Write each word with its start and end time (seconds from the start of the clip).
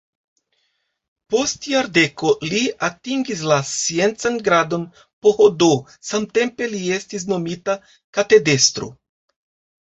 Post 1.33 1.65
jardeko 1.71 2.31
li 2.53 2.61
atingis 2.87 3.43
la 3.51 3.57
sciencan 3.73 4.39
gradon 4.47 4.87
PhD, 5.27 5.69
samtempe 6.13 6.71
li 6.73 6.81
estis 6.97 7.27
nomita 7.35 7.77
katedrestro. 8.21 8.91